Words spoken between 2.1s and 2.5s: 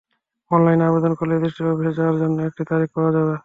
জন্য